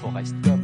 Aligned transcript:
Forrest 0.00 0.34
Gump. 0.42 0.57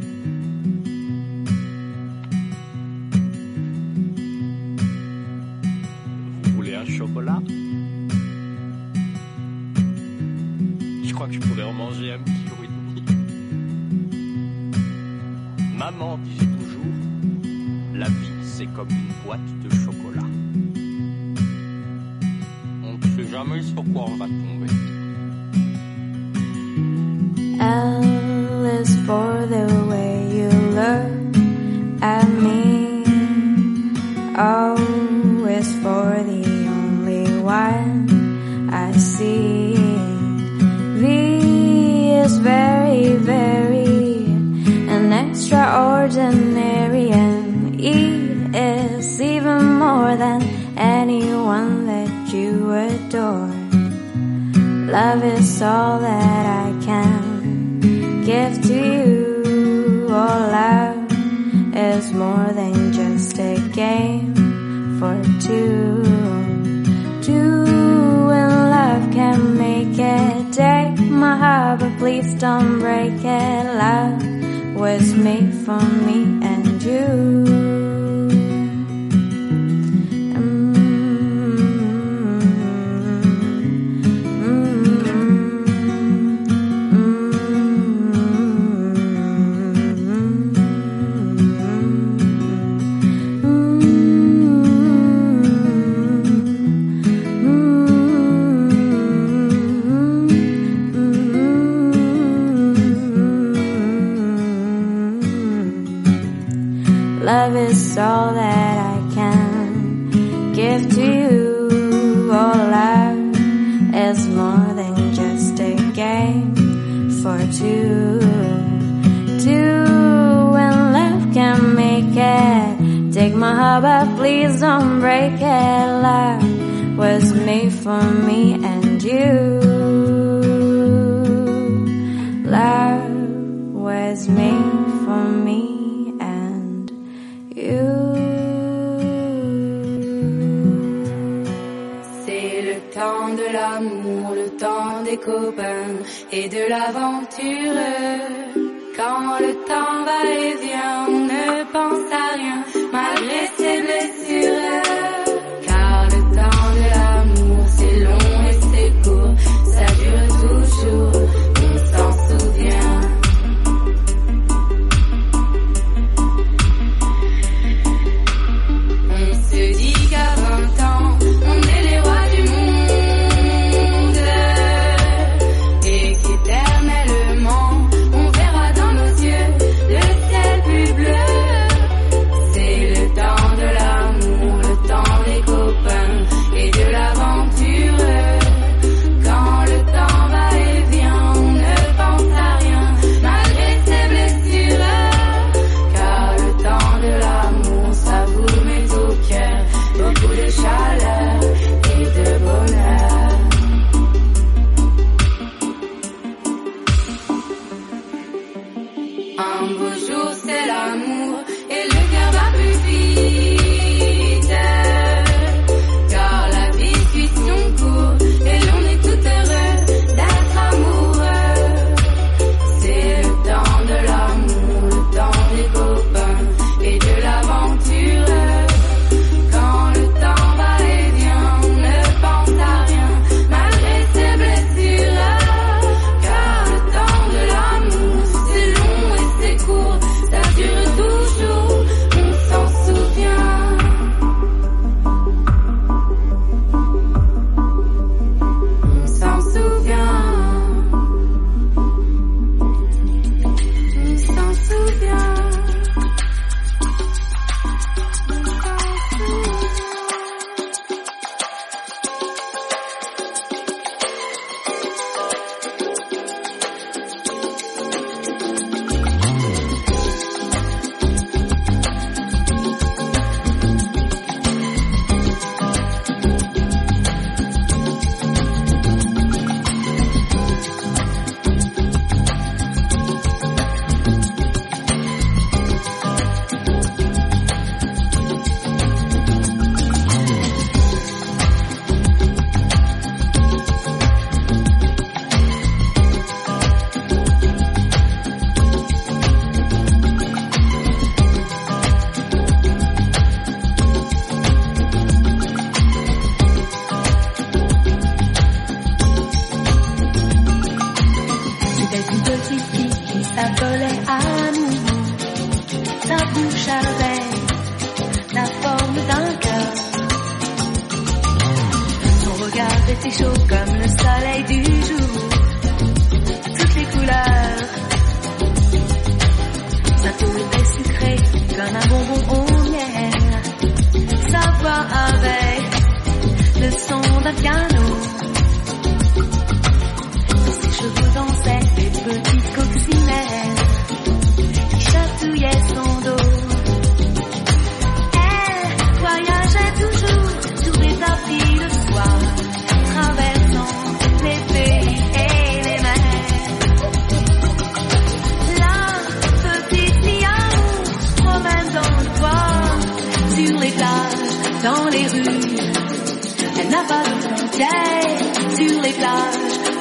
家。 337.33 337.74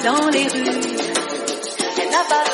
dans 0.04 0.28
les 0.28 0.46
rues. 0.46 0.64
Elle 1.98 2.10
n'a 2.10 2.24
pas, 2.28 2.44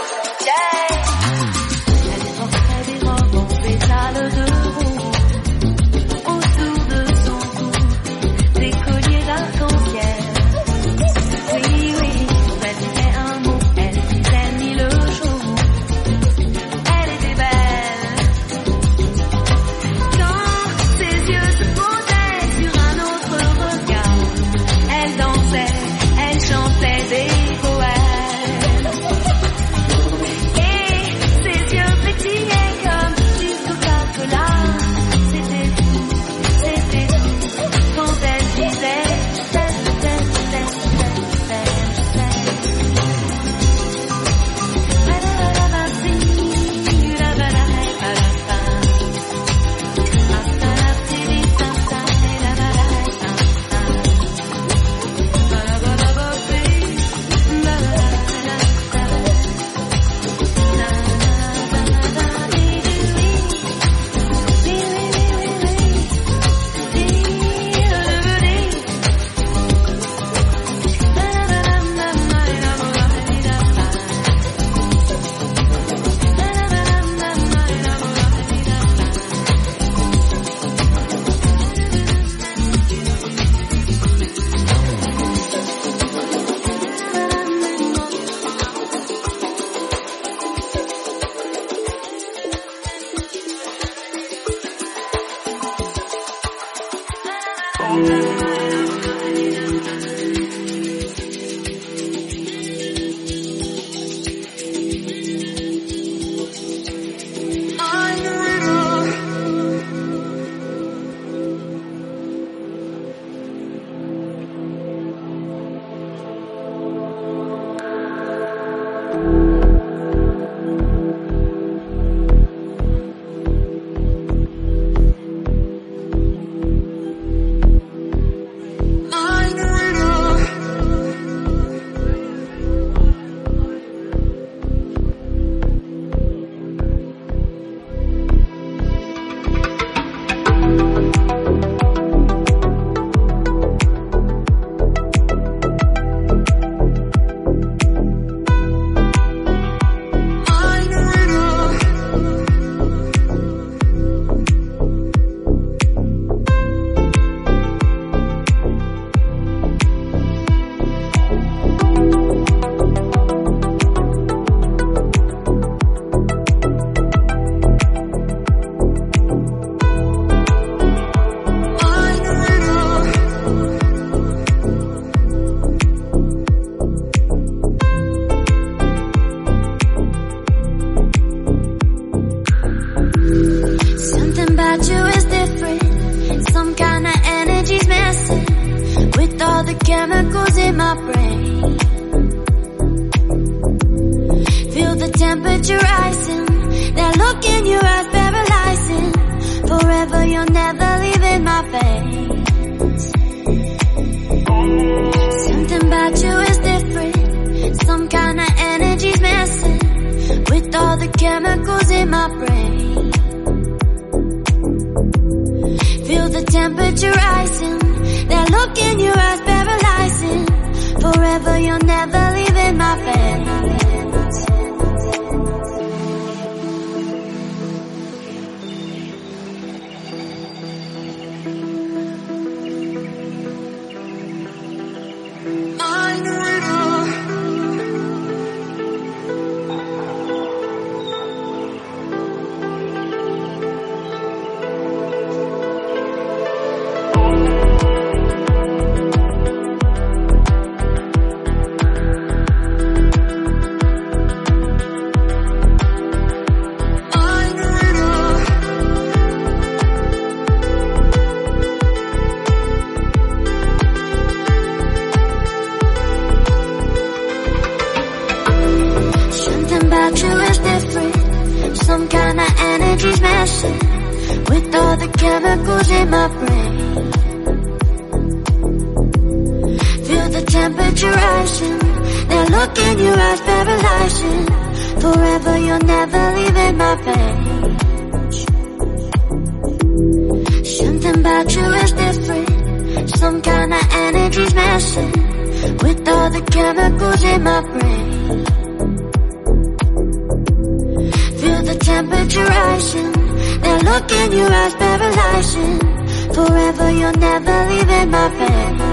Forever 306.70 306.92
you'll 306.92 307.12
never 307.14 307.66
leave 307.68 307.88
in 307.88 308.10
my 308.10 308.28
page. 308.28 308.89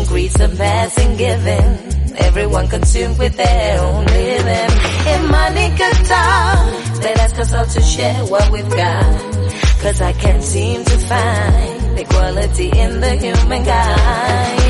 Greed 0.00 0.32
surpass 0.32 0.98
and 0.98 1.18
giving. 1.18 2.16
Everyone 2.16 2.66
consumed 2.68 3.18
with 3.18 3.36
their 3.36 3.80
own 3.80 4.04
living. 4.06 4.70
In 5.12 5.30
money 5.30 5.68
could 5.76 6.06
talk, 6.06 7.00
they'd 7.02 7.18
ask 7.18 7.38
us 7.38 7.52
all 7.52 7.66
to 7.66 7.80
share 7.82 8.24
what 8.26 8.50
we've 8.50 8.70
got. 8.70 9.20
Cause 9.82 10.00
I 10.00 10.12
can't 10.14 10.42
seem 10.42 10.84
to 10.84 10.98
find 10.98 11.98
equality 11.98 12.70
in 12.70 13.00
the 13.00 13.16
human 13.16 13.64
kind. 13.64 14.62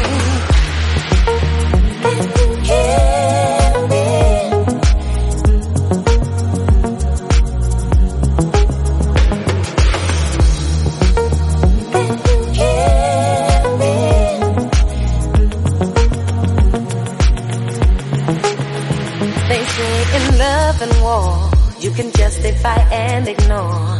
And 23.22 23.40
ignore 23.40 23.98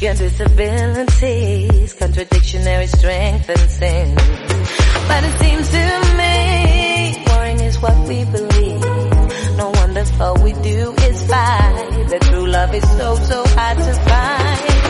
your 0.00 0.14
disabilities, 0.14 1.94
contradictionary 1.94 2.88
strength 2.88 3.48
and 3.48 3.70
sin. 3.70 4.14
But 5.08 5.24
it 5.24 5.38
seems 5.38 5.68
to 5.70 5.84
me, 6.18 7.24
warring 7.26 7.60
is 7.60 7.80
what 7.80 7.96
we 8.08 8.24
believe. 8.24 8.80
No 9.56 9.70
wonder 9.74 10.04
all 10.20 10.42
we 10.42 10.52
do 10.52 10.92
is 10.92 11.26
fight. 11.26 12.06
The 12.08 12.18
true 12.20 12.46
love 12.46 12.74
is 12.74 12.88
so, 12.98 13.14
so 13.16 13.44
hard 13.46 13.78
to 13.78 13.94
find. 13.94 14.83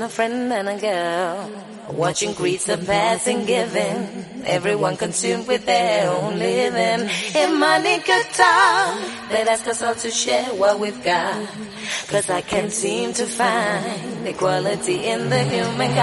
citizen, 0.00 0.02
a 0.02 0.08
friend, 0.08 0.52
and 0.52 0.68
a 0.68 0.78
girl. 0.78 1.96
Watching 1.96 2.32
greed 2.32 2.60
surpass 2.60 3.26
and 3.26 3.46
giving. 3.46 4.44
Everyone 4.46 4.96
consumed 4.96 5.46
with 5.46 5.66
their 5.66 6.10
own 6.10 6.38
living. 6.38 7.08
In 7.34 7.58
money 7.58 7.98
could 8.00 8.26
talk, 8.32 8.98
they'd 9.30 9.48
ask 9.48 9.66
us 9.68 9.82
all 9.82 9.94
to 9.94 10.10
share 10.10 10.54
what 10.54 10.78
we've 10.78 11.02
got. 11.04 11.48
Cause 12.08 12.30
I 12.30 12.40
can't 12.40 12.72
seem 12.72 13.12
to 13.14 13.26
find 13.26 14.26
equality 14.26 15.04
in 15.06 15.28
the 15.28 15.42
human 15.44 15.94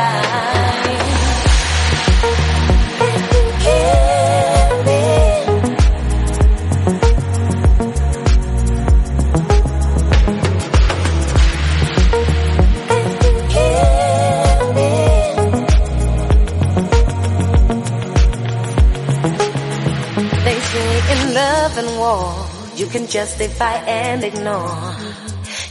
justify 23.12 23.74
and 23.74 24.24
ignore 24.24 24.96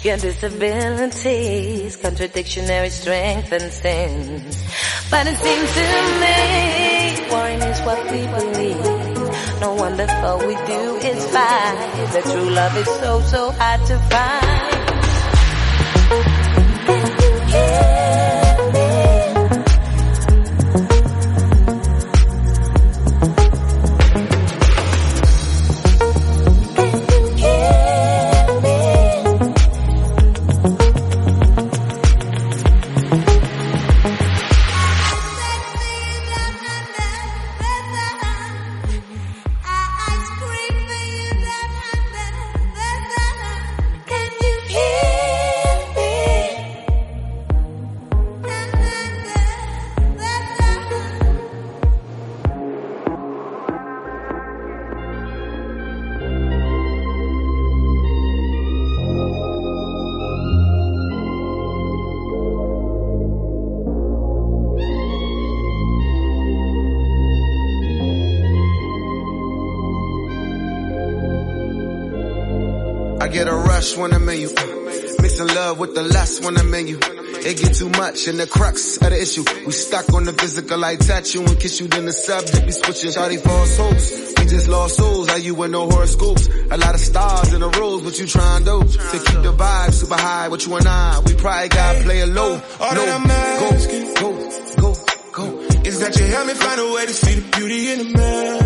your 0.02 0.18
disabilities, 0.18 1.96
contradictionary 1.96 2.90
strength 2.90 3.50
and 3.52 3.72
sins. 3.72 4.62
But 5.10 5.26
it 5.26 5.38
seems 5.38 5.72
to 5.72 5.84
me, 6.20 6.36
warring 7.30 7.62
is 7.62 7.80
what 7.80 8.04
we 8.12 8.26
believe. 8.26 9.60
No 9.60 9.74
wonder 9.74 10.06
all 10.22 10.38
we 10.38 10.54
do 10.66 10.96
is 11.00 11.26
fight. 11.32 12.10
The 12.12 12.20
true 12.30 12.50
love 12.50 12.76
is 12.76 12.86
so, 12.86 13.20
so 13.20 13.50
hard 13.52 13.86
to 13.86 13.98
find. 14.10 14.70
I 17.52 17.99
much 78.10 78.26
and 78.26 78.40
the 78.40 78.46
crux 78.46 78.96
of 78.96 79.10
the 79.10 79.20
issue. 79.20 79.44
We 79.66 79.72
stuck 79.72 80.12
on 80.12 80.24
the 80.24 80.32
physical 80.32 80.84
I 80.84 80.96
touch 80.96 81.34
you 81.34 81.44
and 81.44 81.58
kiss 81.60 81.80
you, 81.80 81.88
then 81.88 82.06
the 82.06 82.12
subject 82.12 82.66
be 82.66 82.72
switching. 82.72 83.10
Shawty 83.10 83.40
false 83.40 83.76
hopes. 83.76 84.10
We 84.38 84.44
just 84.46 84.68
lost 84.68 84.96
souls. 84.96 85.28
Are 85.28 85.38
you 85.38 85.54
with 85.54 85.70
no 85.70 85.88
horoscopes? 85.88 86.48
A 86.70 86.76
lot 86.76 86.94
of 86.94 87.00
stars 87.00 87.52
in 87.52 87.60
the 87.60 87.70
rows. 87.70 88.02
What 88.02 88.18
you 88.18 88.26
trying 88.26 88.64
to 88.64 88.70
do? 88.70 88.78
To 88.80 89.18
keep 89.26 89.42
the 89.42 89.52
vibe 89.52 89.92
super 89.92 90.16
high. 90.16 90.48
What 90.48 90.66
you 90.66 90.74
and 90.76 90.88
I? 90.88 91.20
We 91.24 91.34
probably 91.34 91.68
gotta 91.68 92.02
play 92.02 92.20
it 92.20 92.28
low. 92.28 92.60
All 92.80 92.94
no, 92.94 93.06
that 93.06 93.20
I'm 93.20 93.30
asking, 93.30 94.14
go, 94.14 94.30
go, 94.80 94.94
go, 95.32 95.48
go. 95.48 95.60
Is 95.84 96.00
that 96.00 96.18
you 96.18 96.26
help 96.26 96.46
me 96.46 96.54
find 96.54 96.80
a 96.80 96.92
way 96.92 97.06
to 97.06 97.14
see 97.14 97.34
the 97.40 97.56
beauty 97.56 97.92
in 97.92 97.98
the 97.98 98.04
madness? 98.18 98.59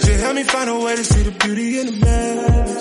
That 0.00 0.08
you 0.12 0.18
help 0.18 0.34
me 0.34 0.44
find 0.44 0.70
a 0.70 0.78
way 0.78 0.96
to 0.96 1.04
see 1.04 1.22
the 1.22 1.30
beauty 1.32 1.80
in 1.80 1.86
the 1.86 1.92
madness. 1.92 2.77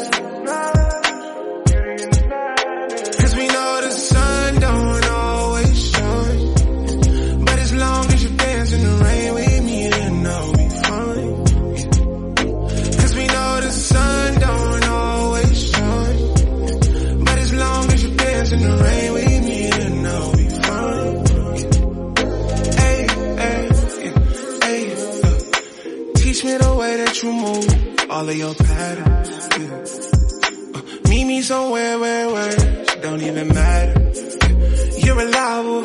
All 28.17 28.27
of 28.27 28.35
your 28.35 28.55
patterns. 28.55 29.29
Yeah. 29.59 30.77
Uh, 30.77 31.09
meet 31.09 31.25
me 31.25 31.39
somewhere 31.43 31.99
where 31.99 32.27
words 32.33 32.95
don't 33.03 33.21
even 33.21 33.47
matter. 33.49 33.99
Yeah. 34.01 35.05
You're 35.05 35.17
reliable. 35.17 35.81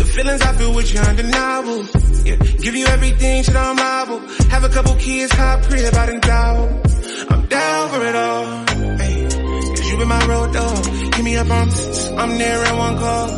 The 0.00 0.04
feelings 0.14 0.42
I 0.42 0.52
feel 0.52 0.74
with 0.74 0.92
you 0.92 1.00
undeniable. 1.00 1.80
Yeah. 2.28 2.36
Give 2.64 2.74
you 2.74 2.84
everything, 2.84 3.42
shit 3.42 3.56
I'm 3.56 3.76
liable. 3.76 4.20
Have 4.50 4.64
a 4.64 4.68
couple 4.68 4.94
kids, 4.96 5.32
hot 5.32 5.62
crib 5.62 5.94
out 5.94 6.08
in 6.10 6.20
doubt. 6.20 6.68
I'm 7.30 7.46
down 7.46 7.88
for 7.92 8.02
it 8.04 8.16
all. 8.16 8.44
Hey. 9.00 9.16
Cause 9.76 9.90
you 9.90 9.96
been 9.96 10.08
my 10.08 10.26
road 10.26 10.52
dog. 10.52 10.84
Give 11.12 11.24
me 11.24 11.36
up 11.38 11.50
on, 11.50 11.68
I'm 12.20 12.32
there 12.36 12.64
in 12.68 12.76
one 12.76 12.98
call. 12.98 13.28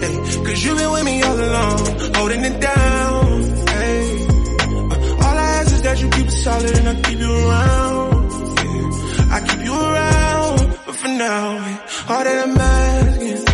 Hey, 0.00 0.14
cause 0.46 0.64
you 0.64 0.74
been 0.74 0.90
with 0.90 1.04
me 1.04 1.22
all 1.22 1.38
along, 1.38 1.78
holding 2.14 2.44
it 2.46 2.60
down. 2.62 3.73
That 5.94 6.02
you 6.02 6.10
keep 6.10 6.26
it 6.26 6.30
solid 6.32 6.76
and 6.78 6.88
I 6.88 6.94
keep 7.02 7.18
you 7.20 7.32
around. 7.32 8.30
Yeah, 8.58 9.36
I 9.36 9.40
keep 9.46 9.62
you 9.64 9.74
around, 9.74 10.78
but 10.86 10.96
for 10.96 11.08
now, 11.08 11.58
hey, 11.58 11.78
all 12.08 12.24
that 12.24 12.48
I'm 12.48 12.56
asking, 12.58 13.46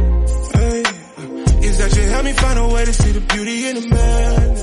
hey, 0.55 0.83
uh, 0.83 1.66
is 1.66 1.79
that 1.79 1.96
you 1.96 2.03
help 2.09 2.24
me 2.24 2.33
find 2.33 2.59
a 2.59 2.68
way 2.68 2.85
to 2.87 2.92
see 2.94 3.12
the 3.12 3.20
beauty 3.20 3.68
in 3.68 3.74
the 3.76 3.88
madness. 3.94 4.62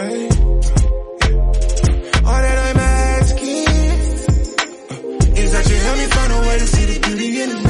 Hey, 0.00 0.28
all 2.28 2.40
that 2.46 2.58
I'm 2.68 2.78
asking 2.78 3.68
is 5.38 5.52
that 5.52 5.70
you 5.70 5.76
help 5.86 5.98
me 5.98 6.06
find 6.16 6.32
a 6.32 6.40
way 6.48 6.58
to 6.58 6.66
see 6.66 6.84
the 6.94 6.98
beauty 7.06 7.42
in 7.42 7.48
the 7.50 7.63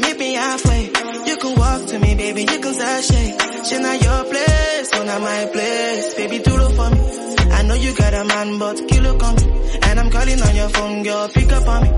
baby, 0.00 0.06
meet 0.06 0.18
me 0.18 0.34
halfway. 0.34 0.84
You 1.26 1.36
can 1.36 1.58
walk 1.58 1.86
to 1.86 1.98
me, 1.98 2.14
baby, 2.14 2.40
you 2.42 2.58
can 2.60 2.74
sashay. 2.74 3.64
She 3.64 3.78
not 3.78 4.02
your 4.02 4.24
place, 4.24 4.90
so 4.90 5.04
not 5.04 5.20
my 5.20 5.46
place. 5.52 6.14
Baby, 6.14 6.38
do 6.38 6.54
it 6.54 6.72
for 6.76 6.90
me. 6.90 7.52
I 7.52 7.62
know 7.62 7.74
you 7.74 7.94
got 7.94 8.14
a 8.14 8.24
man, 8.24 8.58
but 8.58 8.88
kilo 8.88 9.18
come. 9.18 9.36
And 9.82 10.00
I'm 10.00 10.10
calling 10.10 10.40
on 10.42 10.56
your 10.56 10.68
phone, 10.68 11.02
girl, 11.02 11.28
pick 11.28 11.52
up 11.52 11.68
on 11.68 11.82
me. 11.82 11.88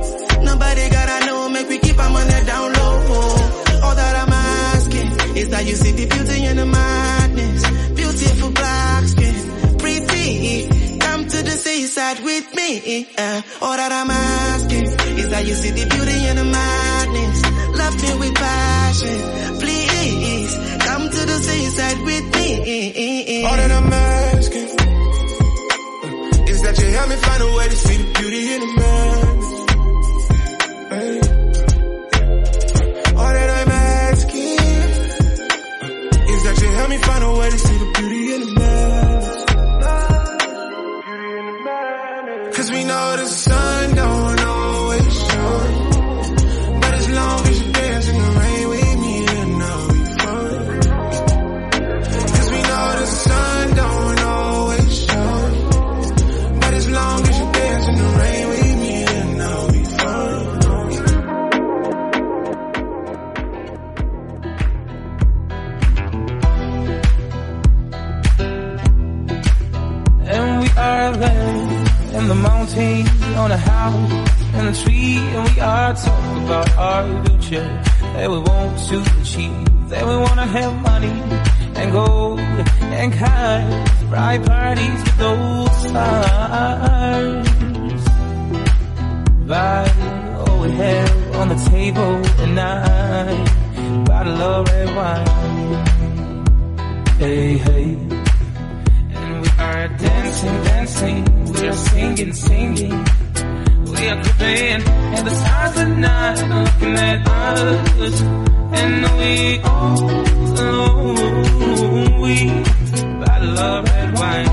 Nobody 0.44 0.90
gotta 0.90 1.26
know, 1.26 1.48
make 1.48 1.68
we 1.68 1.78
keep 1.78 1.98
our 1.98 2.10
money 2.10 2.44
down 2.46 2.72
low. 2.72 2.94
All 3.82 3.94
that 3.94 4.16
I'm 4.22 4.32
asking 4.32 5.36
is 5.36 5.48
that 5.50 5.66
you 5.66 5.74
see 5.74 5.92
the 5.92 6.06
beauty 6.06 6.44
in 6.44 6.56
the 6.56 6.66
madness. 6.66 7.90
Beautiful 7.94 8.50
black 8.50 9.04
skin, 9.04 9.78
pretty. 9.78 10.98
Come 10.98 11.28
to 11.28 11.42
the 11.42 11.50
seaside 11.50 12.22
with 12.22 12.54
me. 12.54 13.06
Uh, 13.16 13.42
all 13.62 13.76
that 13.76 13.92
I'm 13.92 14.10
asking 14.10 14.86
is 15.18 15.28
that 15.30 15.46
you 15.46 15.54
see 15.54 15.70
the 15.70 15.86
beauty 15.88 16.26
in 16.28 16.36
the 16.36 16.44
madness. 16.44 17.47
Love 17.88 18.02
me 18.02 18.12
with 18.18 18.34
passion, 18.34 19.18
please. 19.60 20.52
Come 20.84 21.04
to 21.08 21.20
the 21.30 21.38
seaside 21.40 22.00
with 22.04 22.24
me. 22.34 23.44
All 23.46 23.56
that 23.56 23.70
I'm 23.70 23.90
asking 23.90 24.68
uh, 24.78 26.50
is 26.52 26.60
that 26.64 26.78
you 26.78 26.88
help 26.96 27.08
me 27.08 27.16
find 27.16 27.42
a 27.42 27.46
way 27.56 27.68
to 27.68 27.76
see 27.76 27.96
the 27.96 28.12
beauty 28.18 28.52
in 28.52 28.60
the. 28.60 28.66
Hey. 30.92 31.20
All 33.16 33.32
that 33.38 33.50
I'm 33.58 33.70
asking 33.70 34.58
uh, 34.58 36.32
is 36.34 36.42
that 36.44 36.56
you 36.60 36.68
help 36.76 36.88
me 36.90 36.98
find 36.98 37.24
a 37.24 37.32
way 37.38 37.48
to 37.48 37.58
see 37.58 37.78
the 37.78 37.90
beauty 37.96 38.34
in 38.34 38.40
the 38.40 38.50
madness. 38.60 39.44
Cause 42.54 42.70
we 42.70 42.84
know 42.84 43.16
the 43.16 43.26
sun 43.26 43.67
on 72.78 73.50
a 73.50 73.56
house, 73.56 74.12
and 74.54 74.68
a 74.68 74.72
tree, 74.72 75.16
and 75.16 75.48
we 75.50 75.60
are 75.60 75.94
talking 75.94 76.44
about 76.44 76.70
our 76.76 77.24
future 77.26 77.68
that 78.14 78.30
we 78.30 78.38
want 78.38 78.78
to 78.88 79.02
achieve, 79.20 79.88
that 79.88 80.06
we 80.06 80.16
wanna 80.16 80.46
have 80.46 80.80
money 80.82 81.20
and 81.74 81.90
gold 81.90 82.38
and 82.38 83.12
cars, 83.14 84.04
bright 84.04 84.44
parties 84.44 85.02
with 85.02 85.18
those 85.18 85.88
stars. 85.88 87.48
But 89.44 89.96
all 90.46 90.60
we 90.60 90.70
have 90.70 91.34
on 91.34 91.48
the 91.48 91.56
table 91.70 92.22
tonight, 92.36 94.04
bottle 94.04 94.40
of 94.40 94.68
red 94.68 94.94
wine. 94.94 95.86
Hey, 97.18 97.56
hey. 97.56 98.17
And 99.88 100.00
we 100.00 100.06
are 100.06 100.08
dancing, 100.08 100.56
dancing. 100.64 101.24
We 101.52 101.68
are 101.68 101.72
singing, 101.72 102.32
singing. 102.32 103.06
We 103.86 104.08
are 104.08 104.22
creeping, 104.22 104.82
and 105.14 105.26
the 105.26 105.34
stars 105.34 105.76
at 105.78 105.88
night 105.88 106.42
are 106.42 106.64
looking 106.64 106.96
at 106.96 107.28
us. 107.28 108.20
And 108.80 109.02
we 109.18 109.60
all 109.60 110.00
know 110.54 111.14
we 112.22 112.34
bottle 113.20 113.58
of 113.58 113.84
red 113.84 114.10
wine. 114.18 114.52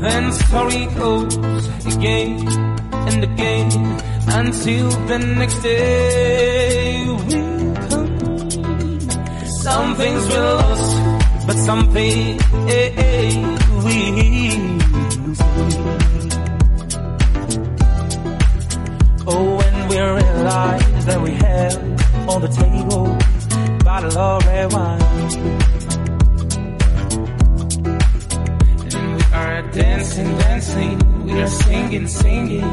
Then 0.00 0.22
the 0.30 0.36
story 0.46 0.84
goes 0.96 1.34
again 1.94 2.30
and 3.08 3.24
again 3.24 3.70
until 4.28 4.90
the 5.06 5.18
next 5.18 5.58
day 5.62 7.06
will 7.06 7.74
come. 7.88 8.08
Some 9.46 9.94
things 9.94 10.26
we 10.26 10.36
lost, 10.36 10.96
but 11.46 11.56
some 11.56 11.92
things 11.92 12.42
eh, 12.68 12.92
eh, 12.96 13.58
we 13.84 13.98
Oh, 19.24 19.56
when 19.56 19.88
we 19.88 19.96
realize 20.00 21.04
that 21.06 21.20
we 21.22 21.30
have 21.30 22.28
on 22.28 22.40
the 22.42 22.48
table 22.48 23.16
bottle 23.84 24.18
of 24.18 24.46
red 24.46 24.72
wine. 24.72 25.02
And 28.94 29.16
we 29.16 29.22
are 29.32 29.62
dancing, 29.70 30.38
dancing, 30.38 31.24
we 31.24 31.40
are 31.40 31.46
singing, 31.46 32.06
singing. 32.08 32.68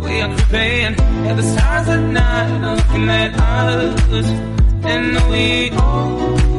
We 0.00 0.20
are 0.22 0.34
creeping, 0.36 0.94
and 1.28 1.38
the 1.38 1.42
stars 1.42 1.88
at 1.88 2.00
night 2.00 2.76
looking 2.76 3.08
at 3.10 3.34
us. 3.38 4.26
And 4.92 5.30
we 5.30 5.70
all 5.76 6.49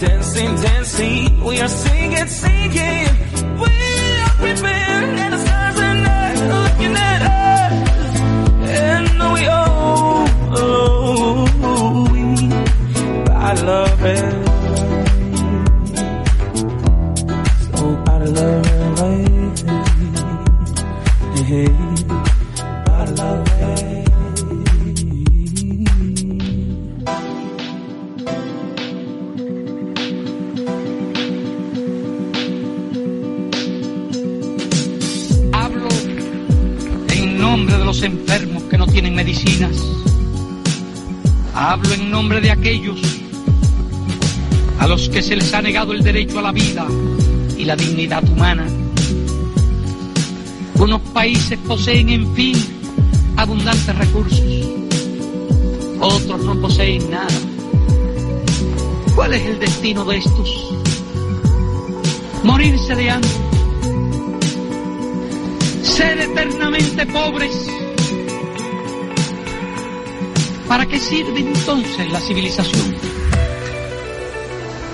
dancing, 0.00 0.54
dancing, 0.56 1.44
we 1.44 1.60
are 1.60 1.68
singing, 1.68 2.26
singing. 2.26 3.27
Negado 45.68 45.92
el 45.92 46.02
derecho 46.02 46.38
a 46.38 46.42
la 46.42 46.50
vida 46.50 46.86
y 47.58 47.66
la 47.66 47.76
dignidad 47.76 48.26
humana. 48.26 48.66
Unos 50.76 51.02
países 51.12 51.58
poseen, 51.58 52.08
en 52.08 52.34
fin, 52.34 52.56
abundantes 53.36 53.94
recursos. 53.94 54.40
Otros 56.00 56.42
no 56.42 56.58
poseen 56.62 57.10
nada. 57.10 57.28
¿Cuál 59.14 59.34
es 59.34 59.44
el 59.44 59.58
destino 59.58 60.06
de 60.06 60.16
estos? 60.16 60.48
Morirse 62.44 62.94
de 62.94 63.10
hambre. 63.10 63.30
Ser 65.82 66.18
eternamente 66.18 67.04
pobres. 67.04 67.68
¿Para 70.66 70.86
qué 70.86 70.98
sirve 70.98 71.40
entonces 71.40 72.10
la 72.10 72.20
civilización? 72.20 73.07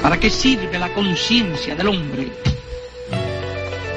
¿Para 0.05 0.21
qué 0.21 0.29
sirve 0.29 0.79
la 0.79 0.93
conciencia 0.93 1.75
del 1.75 1.89
hombre? 1.89 2.29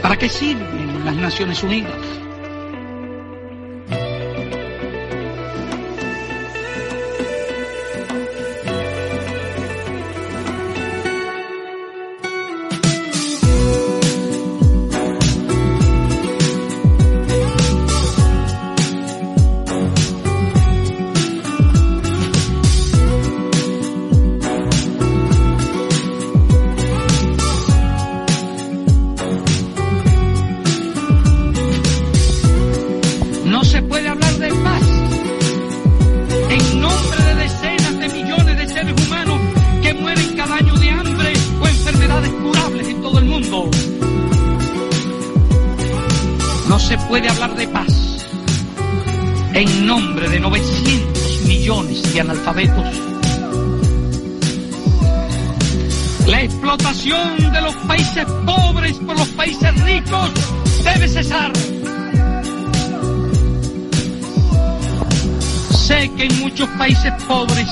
¿Para 0.02 0.18
qué 0.18 0.30
sirven 0.30 1.04
las 1.04 1.18
Naciones 1.18 1.62
Unidas? 1.64 2.07
enfermedades 42.18 42.32
curables 42.42 42.88
en 42.88 43.02
todo 43.02 43.20
el 43.20 43.26
mundo. 43.26 43.70
No 46.68 46.80
se 46.80 46.98
puede 46.98 47.30
hablar 47.30 47.56
de 47.56 47.68
paz 47.68 48.26
en 49.54 49.86
nombre 49.86 50.30
de 50.30 50.40
900 50.40 51.42
millones 51.46 52.14
de 52.14 52.22
analfabetos. 52.22 52.86
La 56.28 56.42
explotación 56.42 57.38
de 57.54 57.62
los 57.62 57.76
países 57.88 58.26
pobres 58.46 58.98
por 58.98 59.18
los 59.18 59.28
países 59.30 59.84
ricos 59.84 60.32
debe 60.84 61.08
cesar. 61.08 61.52
Sé 65.72 66.12
que 66.18 66.26
en 66.26 66.40
muchos 66.40 66.68
países 66.78 67.14
pobres 67.24 67.70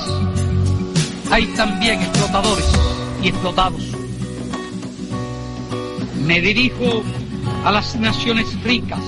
hay 1.31 1.45
también 1.47 2.01
explotadores 2.01 2.65
y 3.21 3.27
explotados. 3.27 3.94
Me 6.25 6.41
dirijo 6.41 7.03
a 7.63 7.71
las 7.71 7.95
naciones 7.95 8.47
ricas 8.63 8.99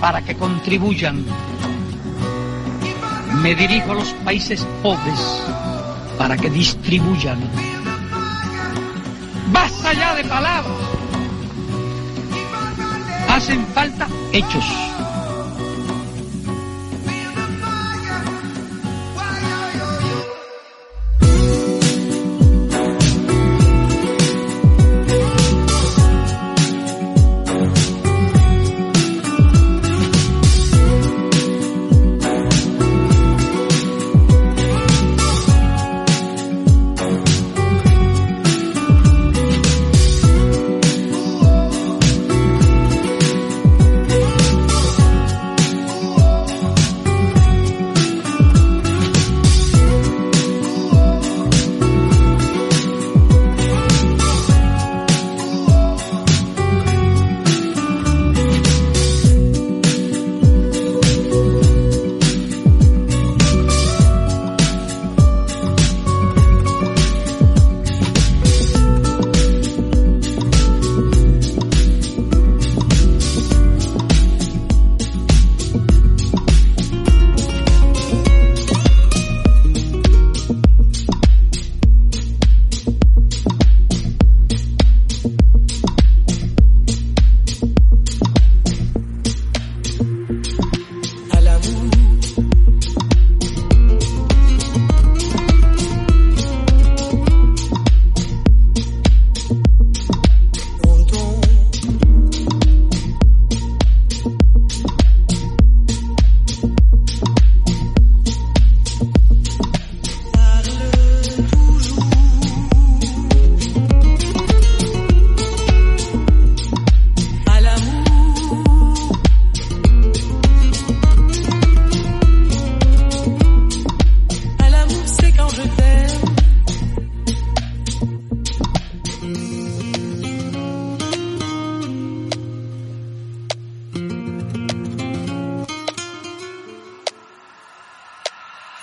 para 0.00 0.22
que 0.22 0.36
contribuyan. 0.36 1.24
Me 3.42 3.54
dirijo 3.54 3.90
a 3.90 3.94
los 3.94 4.12
países 4.24 4.66
pobres 4.82 5.42
para 6.16 6.36
que 6.36 6.48
distribuyan. 6.48 7.40
Basta 9.52 9.92
ya 9.94 10.14
de 10.14 10.24
palabras. 10.24 10.78
Hacen 13.28 13.66
falta 13.74 14.06
hechos. 14.32 14.91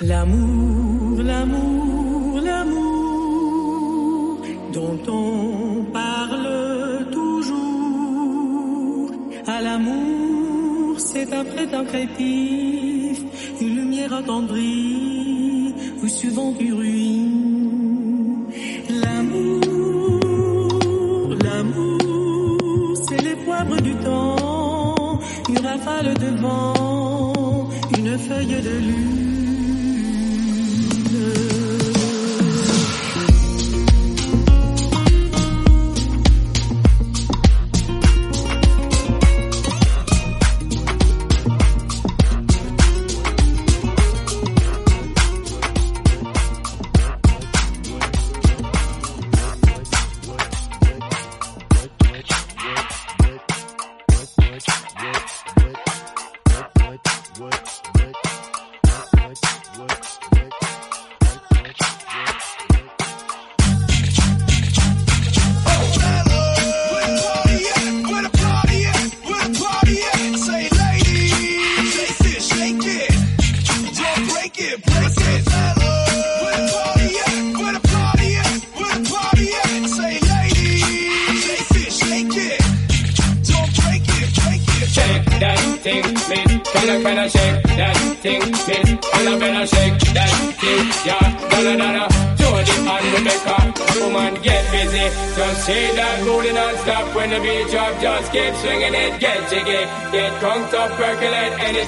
L'amour, 0.02 1.22
l'amour, 1.22 2.39
l'amour 2.39 4.38
dont 4.72 4.97
on 5.10 5.84
parle 5.91 7.06
toujours. 7.12 9.12
À 9.45 9.62
l'amour, 9.62 10.97
c'est 11.00 11.34
un 11.34 11.43
prétend 11.43 11.84
une 13.60 13.76
lumière 13.76 14.14
attendrie, 14.14 15.76
vous 15.97 16.08
suivant 16.08 16.54
du 16.54 16.72
ruine. 16.72 18.45
L'amour, 19.04 20.16
l'amour, 21.43 22.95
c'est 23.06 23.22
les 23.22 23.36
poivres 23.36 23.82
du 23.82 23.93
temps, 23.95 25.20
une 25.50 25.58
rafale 25.58 26.14
de 26.14 26.39
vent, 26.39 27.70
une 27.97 28.18
feuille 28.18 28.62
de 28.62 28.78
lune. 28.88 29.28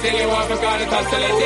Percolate 0.01 0.15
anything 0.15 0.21
you 0.21 0.29
want 0.29 1.40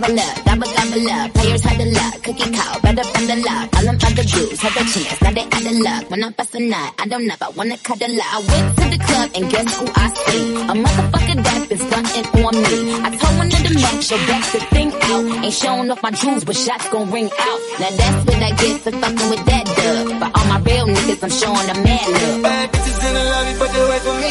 gobble 0.00 0.20
up, 0.20 0.44
gobble 0.44 0.72
gobble 0.76 1.10
up. 1.10 1.34
Players 1.34 1.62
had 1.62 1.80
the 1.80 1.86
luck, 1.86 2.22
cookie 2.22 2.50
cow, 2.52 2.78
better 2.80 3.04
from 3.04 3.26
the 3.26 3.36
luck. 3.36 3.76
All 3.76 3.84
them 3.84 3.98
other 4.04 4.24
dudes 4.24 4.60
had 4.60 4.72
the 4.74 4.84
chance, 4.92 5.22
now 5.22 5.32
they 5.32 5.44
out 5.44 5.66
of 5.66 5.78
luck. 5.80 6.10
When 6.10 6.24
I 6.24 6.30
bust 6.30 6.54
a 6.54 6.60
nut, 6.60 6.94
I 6.98 7.06
don't 7.08 7.26
know, 7.26 7.34
I 7.40 7.48
wanna 7.50 7.78
cut 7.78 7.98
the 7.98 8.08
luck. 8.08 8.30
I 8.32 8.38
went 8.50 8.76
to 8.76 8.84
the 8.92 8.98
club 9.04 9.30
and 9.36 9.50
guess 9.50 9.78
who 9.78 9.86
I 9.94 10.06
see? 10.24 10.54
A 10.56 10.74
motherfucker 10.84 11.36
that 11.44 11.68
been 11.68 11.78
stunting 11.78 12.44
on 12.44 12.54
me. 12.54 12.78
I 13.06 13.08
told 13.16 13.38
one 13.38 13.46
of 13.46 13.62
the 13.64 13.72
men, 13.74 14.02
show 14.02 14.18
back 14.28 14.44
the 14.52 14.60
thing 14.74 14.92
out. 14.92 15.44
Ain't 15.44 15.54
showing 15.54 15.90
off 15.90 16.02
my 16.02 16.10
jewels, 16.10 16.44
but 16.44 16.56
shots 16.56 16.88
gon' 16.90 17.10
ring 17.10 17.30
out. 17.38 17.60
Now 17.80 17.90
that's 17.90 18.26
what 18.26 18.42
I 18.42 18.50
get 18.50 18.80
for 18.82 18.92
fucking 18.92 19.30
with 19.30 19.44
that 19.46 19.64
dub. 19.64 20.15
All 20.36 20.46
my 20.52 20.58
real 20.68 20.86
niggas, 20.86 21.22
I'm 21.24 21.30
showing 21.32 21.68
a 21.72 21.76
mad 21.86 22.06
love. 22.12 22.42
Bad 22.42 22.66
bitches 22.72 22.98
in 23.08 23.12
the 23.16 23.24
lobby, 23.32 23.52
but 23.58 23.68
they 23.72 23.84
wait 23.90 24.02
for 24.06 24.16
me. 24.20 24.30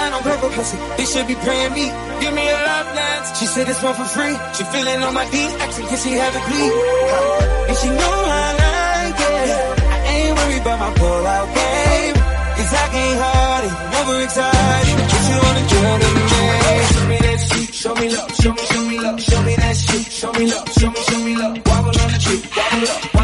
I 0.00 0.10
don't 0.10 0.22
pray 0.24 0.36
for 0.42 0.50
pussy, 0.56 0.78
they 0.96 1.04
should 1.04 1.26
be 1.28 1.36
praying 1.36 1.72
me. 1.76 1.86
Give 2.20 2.32
me 2.32 2.44
a 2.48 2.58
love 2.68 2.88
dance. 2.96 3.38
She 3.38 3.46
said 3.46 3.66
this 3.66 3.82
one 3.82 3.94
for 3.94 4.08
free. 4.16 4.36
She 4.56 4.64
feeling 4.72 5.02
on 5.02 5.12
my 5.14 5.26
feet, 5.26 5.52
asking 5.60 5.86
can 5.88 5.98
she 5.98 6.12
have 6.16 6.34
a 6.34 6.42
glee. 6.48 6.70
And 7.68 7.76
she 7.76 7.88
know 8.00 8.16
I 8.32 8.48
like 8.62 9.20
it. 9.20 9.82
I 9.92 9.98
ain't 10.16 10.32
worried 10.38 10.62
about 10.62 10.78
my 10.80 10.90
pull 10.96 11.26
out 11.36 11.46
game. 11.54 12.14
Cause 12.56 12.72
I 12.72 12.86
can't 12.94 13.18
hide 13.22 13.64
it, 13.68 13.74
never 13.92 14.16
excited. 14.24 14.96
Put 15.12 15.24
you 15.28 15.38
on 15.48 15.54
the 15.58 15.64
girl 15.72 15.96
to. 16.00 16.08
Show 16.92 17.06
me 17.08 17.16
that 17.26 17.38
shit, 17.40 17.74
show 17.74 17.94
me 17.94 18.06
love, 18.08 18.30
show 18.40 18.52
me, 18.52 18.62
show 18.72 18.84
me 18.88 18.98
love. 19.00 19.20
Show 19.20 19.42
me 19.42 19.54
that 19.56 19.76
shit, 19.76 20.04
show 20.12 20.32
me 20.32 20.46
love, 20.46 20.68
show 20.72 20.90
me, 20.90 21.00
show 21.08 21.20
me 21.24 21.36
love. 21.36 21.56
Wobble 21.66 22.00
on 22.02 22.08
the 22.12 22.18
chick, 22.24 22.40
wobble 22.56 22.88
up, 22.88 23.21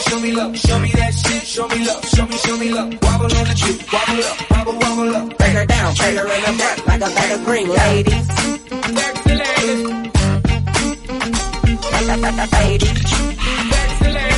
show 0.00 0.20
me, 0.20 0.32
love. 0.32 0.56
Show 0.56 0.78
me 0.78 0.90
that 0.92 1.14
shit, 1.14 1.42
show 1.42 1.68
me 1.68 1.84
love, 1.84 2.04
show 2.08 2.26
me, 2.26 2.36
show 2.36 2.56
me 2.56 2.70
love. 2.70 2.94
Wobble 3.02 3.24
on 3.24 3.44
the 3.46 3.54
chick, 3.54 3.92
wobble 3.92 4.22
up, 4.24 4.50
wobble, 4.50 4.78
wobble 4.78 5.16
up. 5.16 5.38
Break 5.38 5.52
her 5.52 5.66
down, 5.66 5.94
break 5.94 6.16
her 6.16 6.26
in 6.26 6.42
the 6.42 6.52
front 6.52 6.86
like 6.86 7.02
a 7.02 7.14
bag 7.14 7.32
of 7.38 7.44
green 7.44 7.68
ladies. 7.68 8.28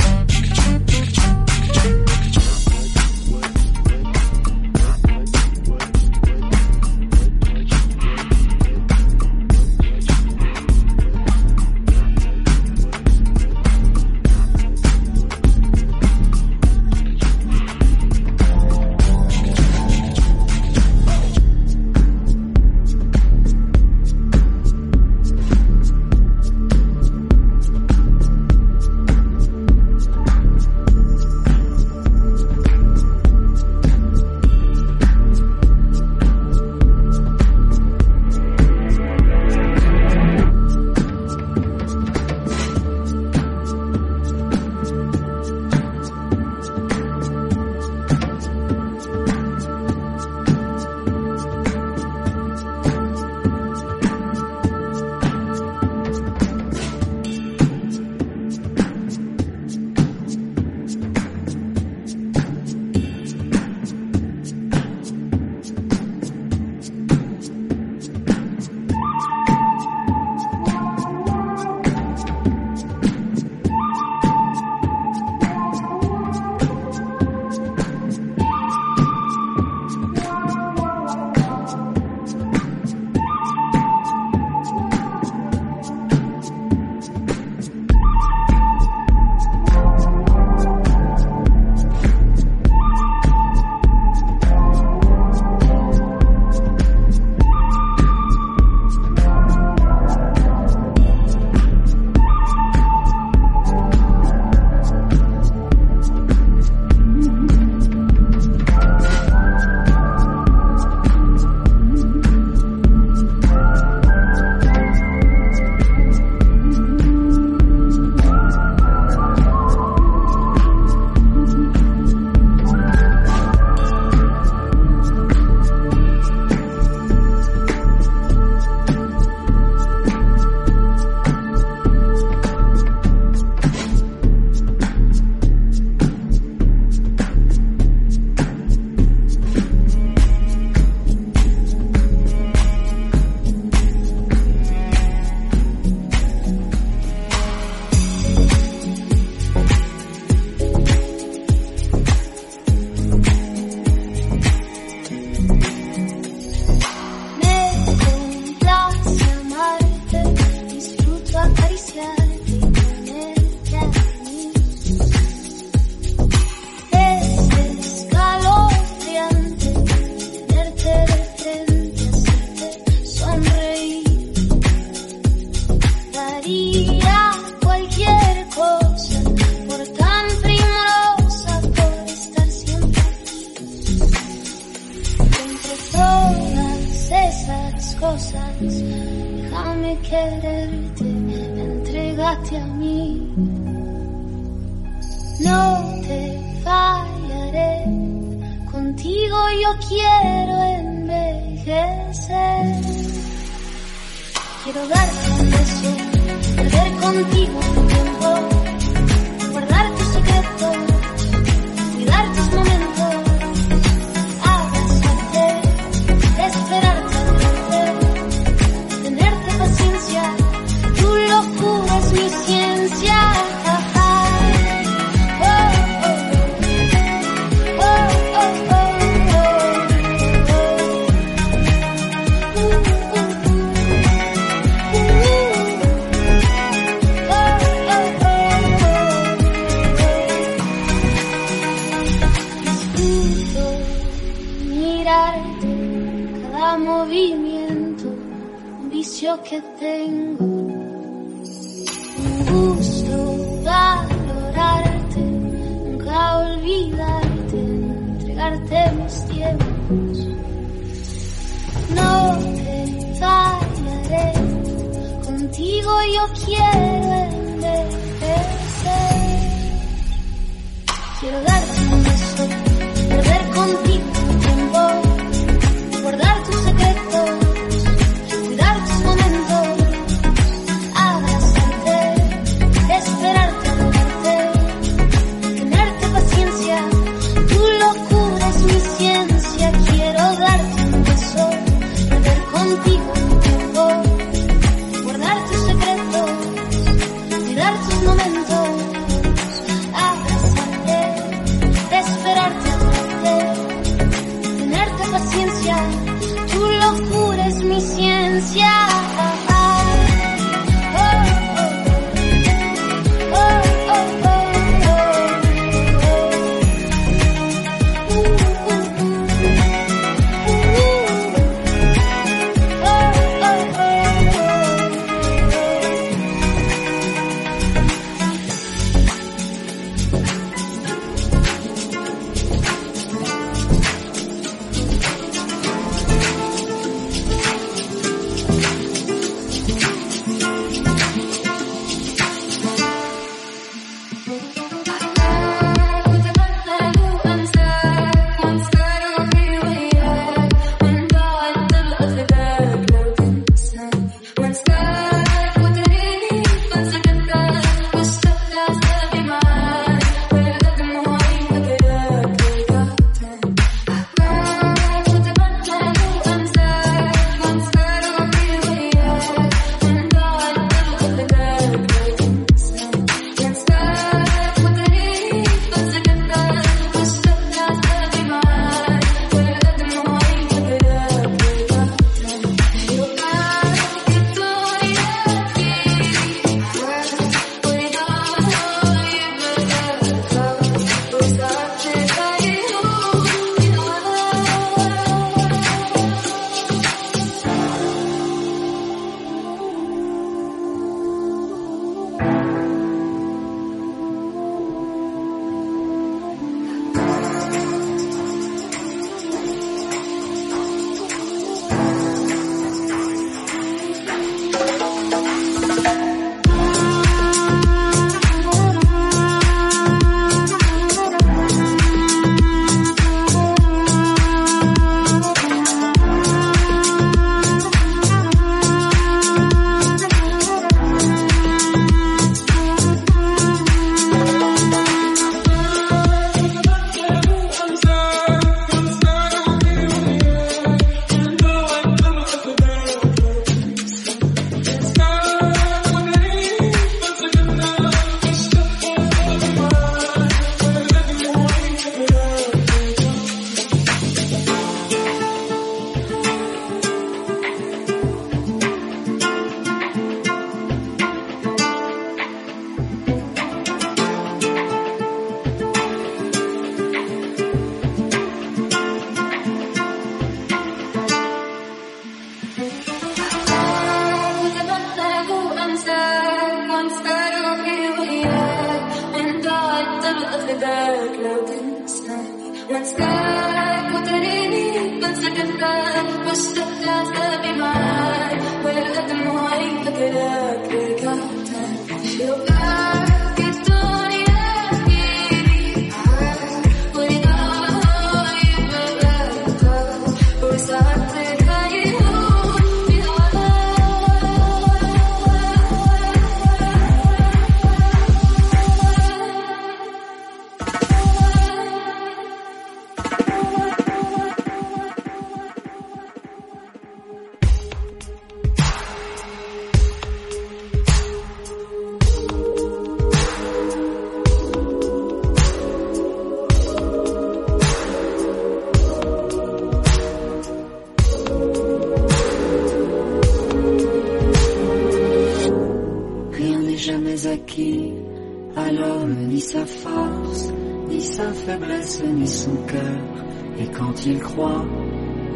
qu'il 544.08 544.20
croit, 544.20 544.66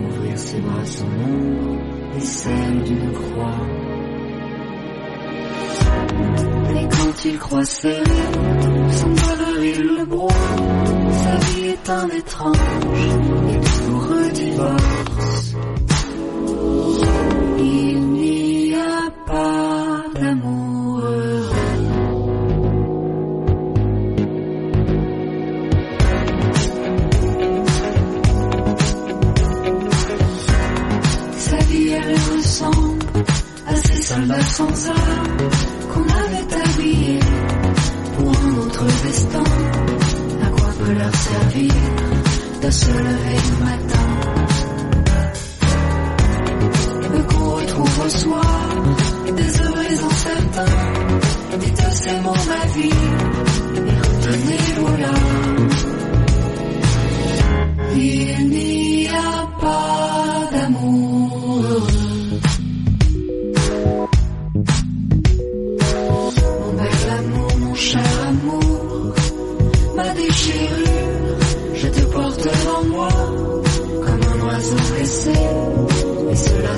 ouvrir 0.08 0.38
ses 0.38 0.62
bras 0.62 0.86
sans 0.86 1.06
nombre 1.06 1.78
et 2.16 2.22
celle 2.22 2.84
d'une 2.84 3.12
croix. 3.12 3.60
Et 6.70 6.88
quand 6.88 7.26
il 7.26 7.38
croit 7.38 7.66
serré, 7.66 8.04
sans 8.92 9.14
valoir 9.14 9.64
il 9.64 9.82
le 9.82 10.06
broie, 10.06 10.32
sa 11.24 11.36
vie 11.38 11.68
est 11.68 11.90
un 11.90 12.08
étrange 12.08 13.01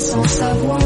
sans 0.03 0.27
savoir. 0.27 0.79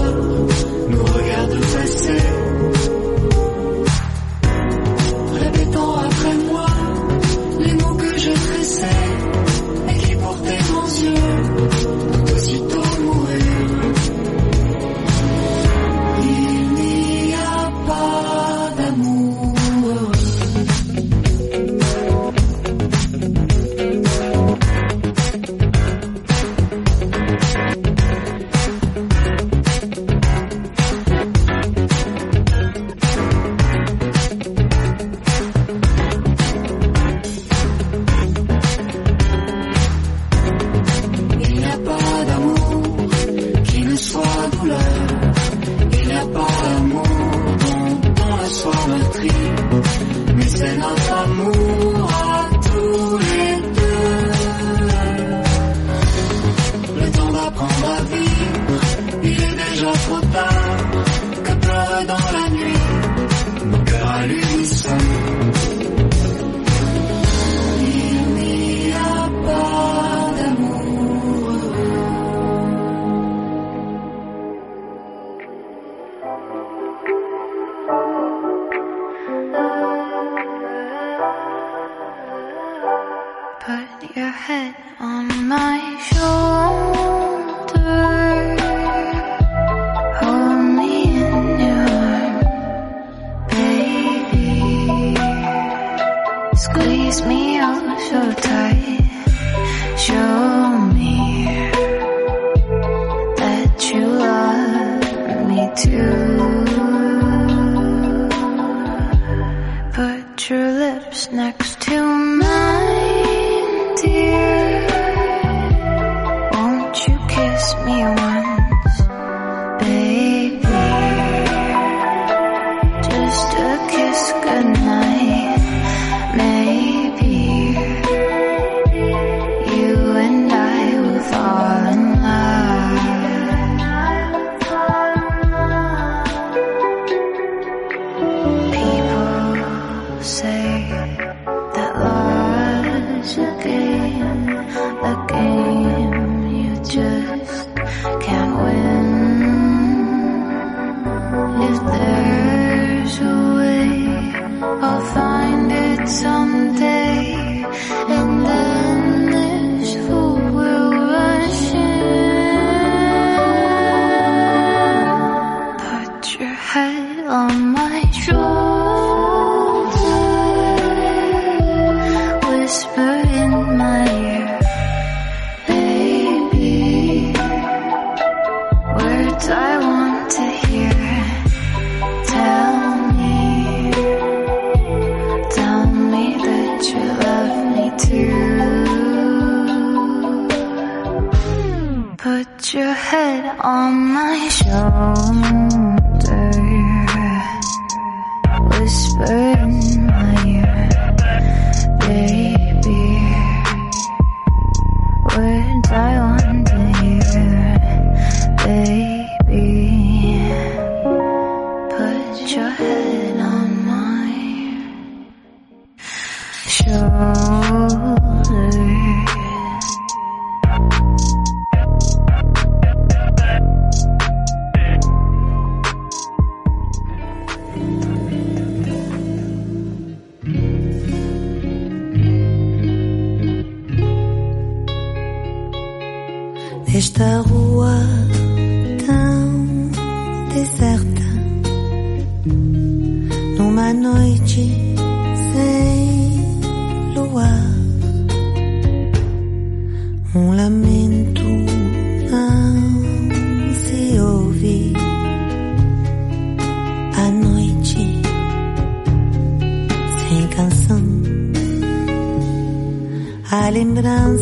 A 263.97 264.01
lembrança 264.01 264.36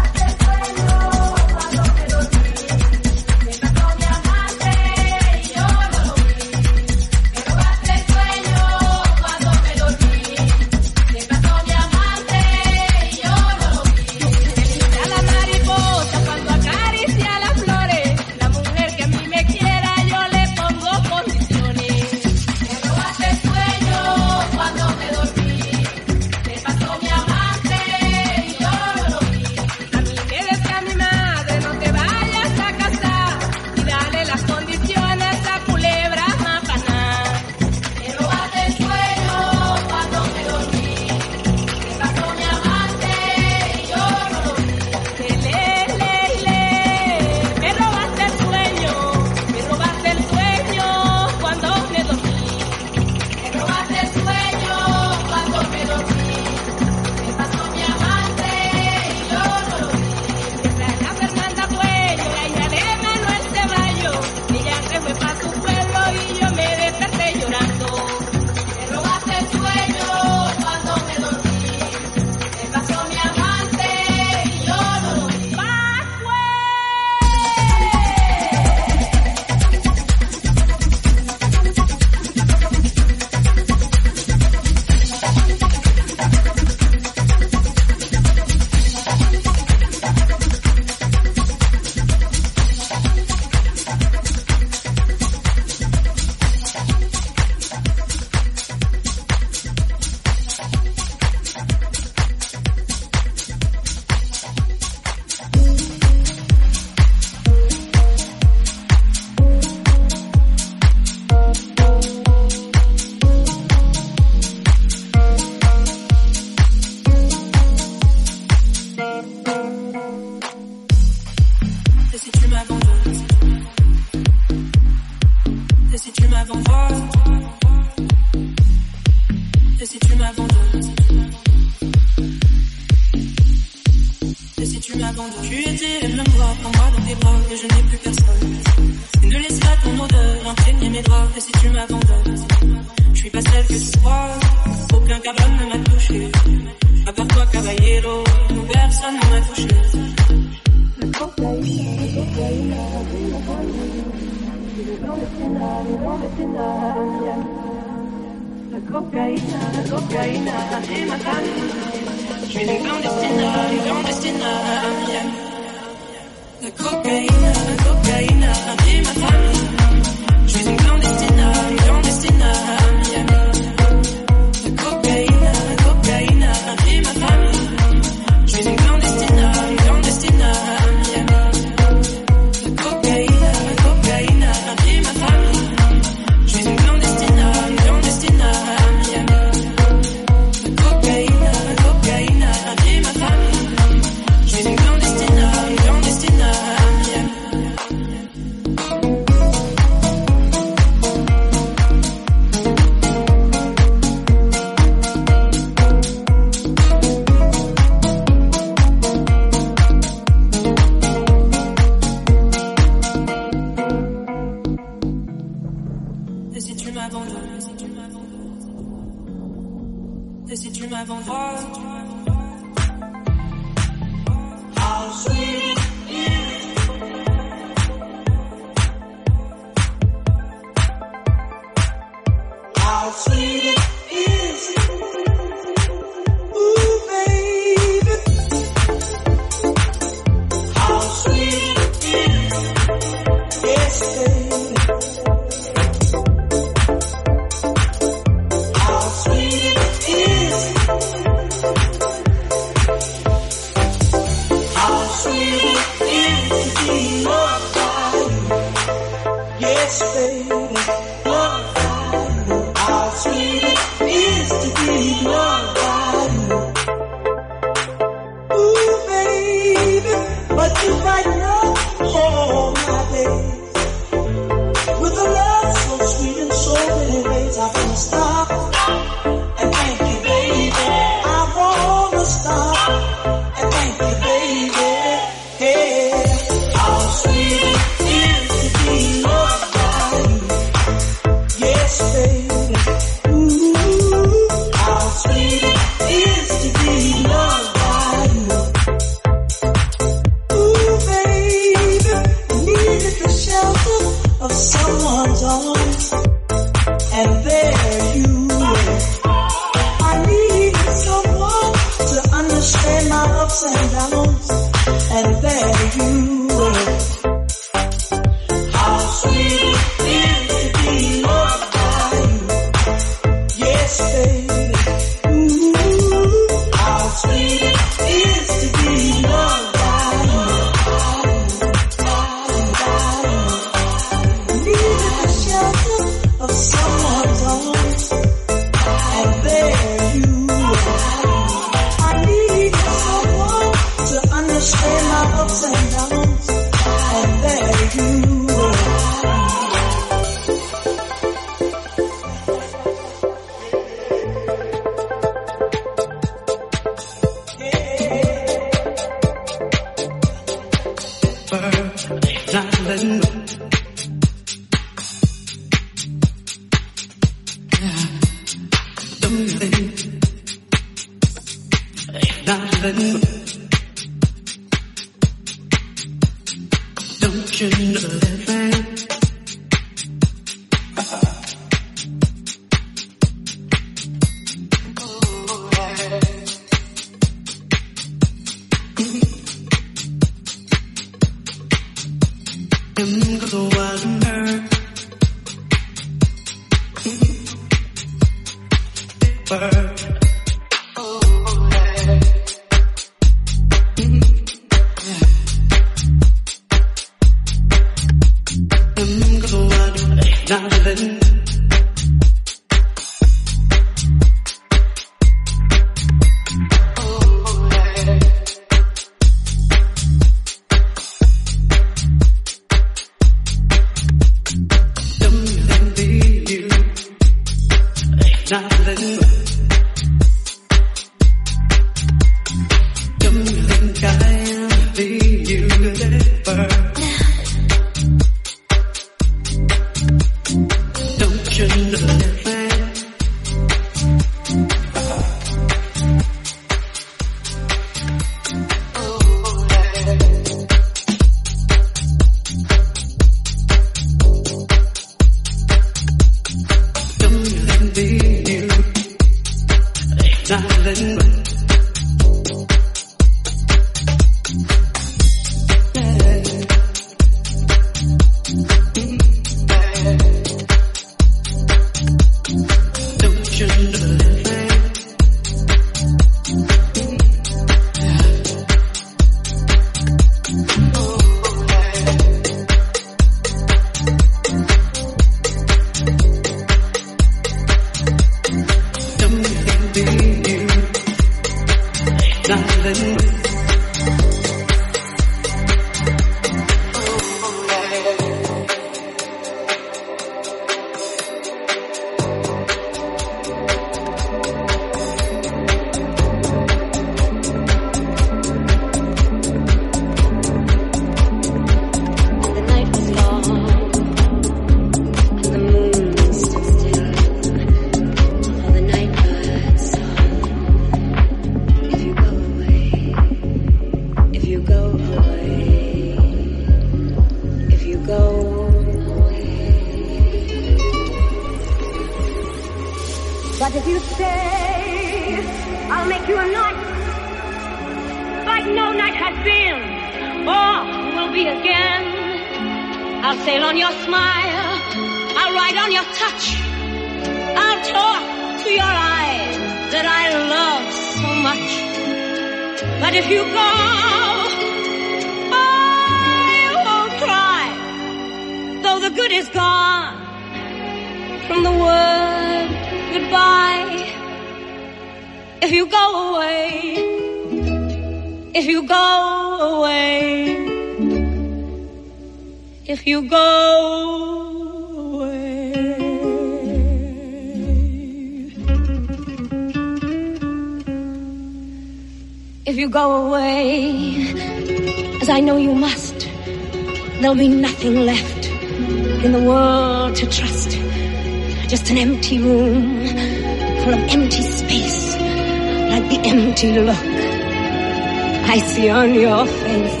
your 599.40 599.54
face, 599.64 600.00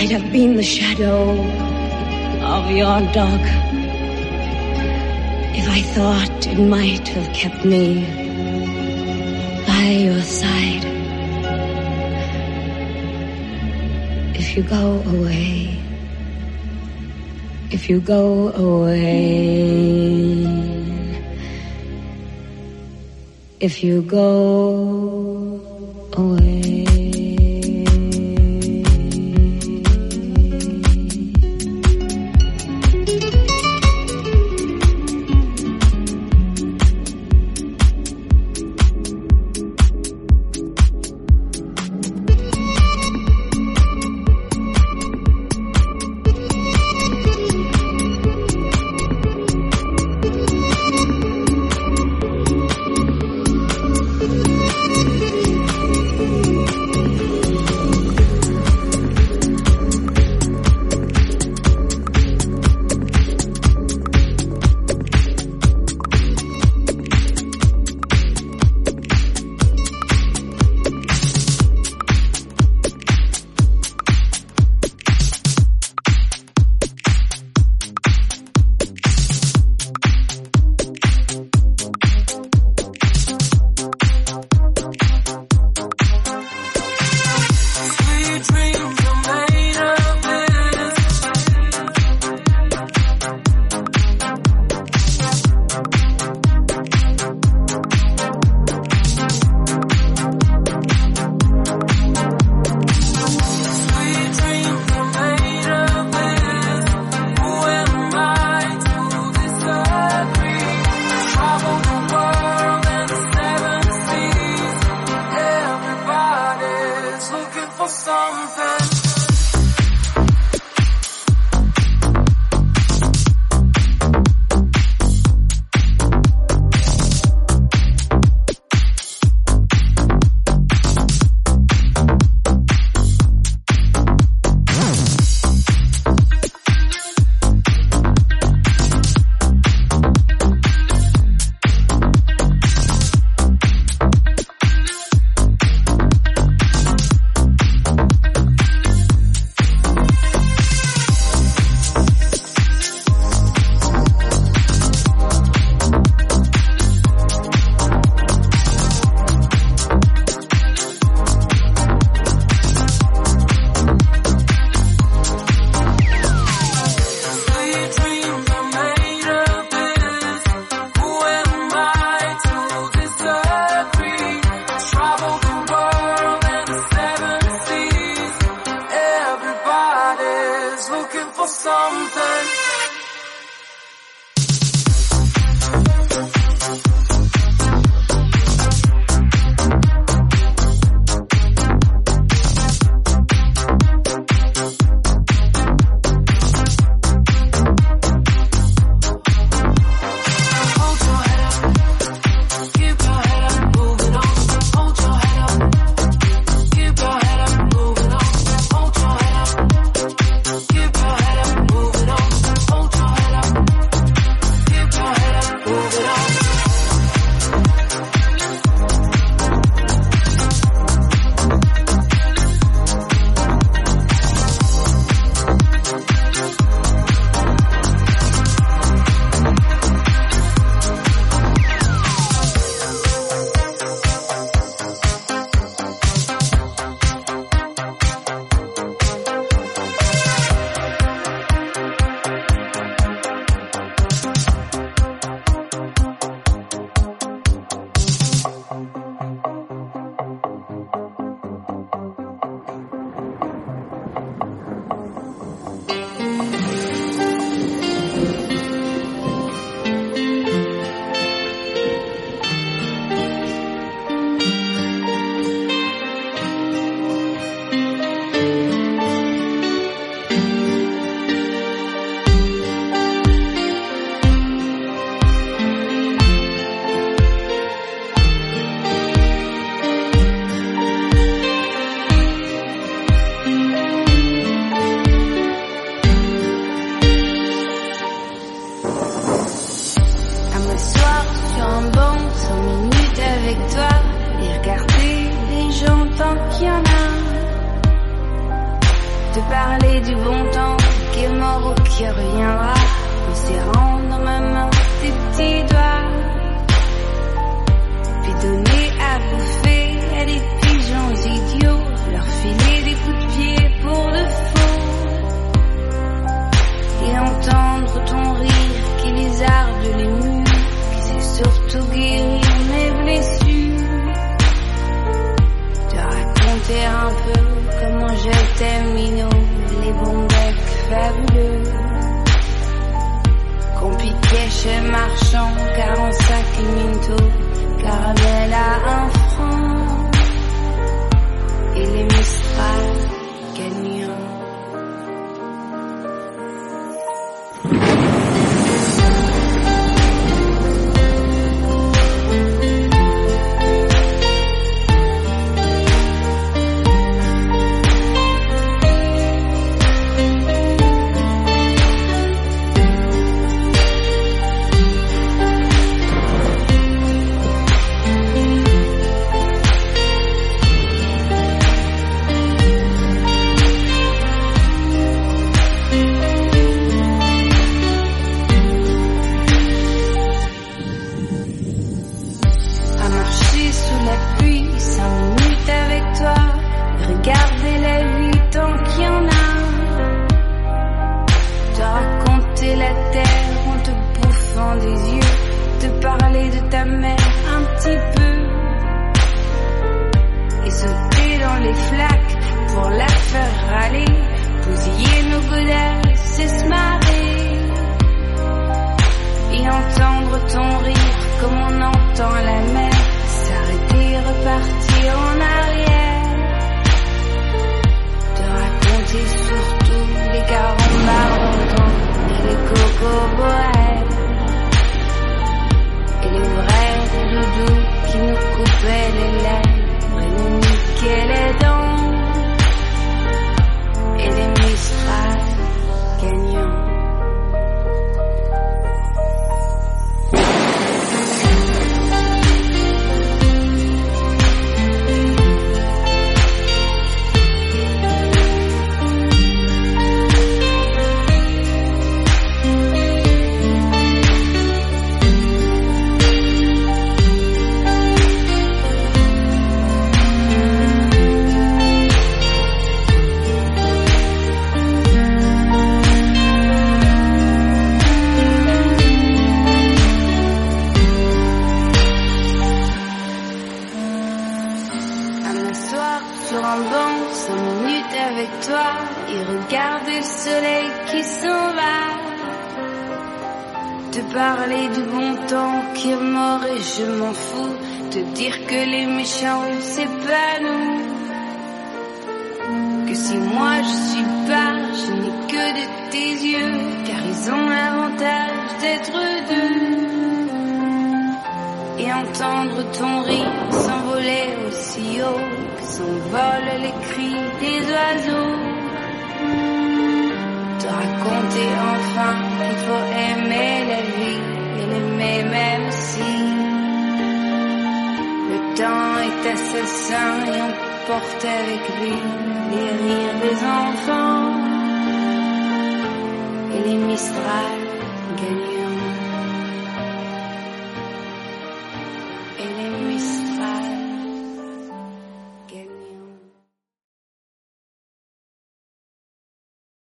I'd 0.00 0.10
have 0.16 0.32
been 0.32 0.56
the 0.56 0.62
shadow 0.62 1.20
of 2.56 2.70
your 2.70 2.98
dog. 3.12 3.42
If 5.60 5.66
I 5.78 5.80
thought 5.94 6.46
it 6.46 6.60
might 6.76 7.06
have 7.08 7.30
kept 7.34 7.66
me 7.66 7.84
by 9.66 9.84
your 10.06 10.22
side. 10.22 10.84
If 14.40 14.56
you 14.56 14.62
go 14.62 15.02
away, 15.14 15.78
if 17.70 17.90
you 17.90 18.00
go 18.00 18.48
away, 18.66 19.28
if 23.60 23.84
you 23.84 24.00
go 24.02 25.60
away. 26.14 26.97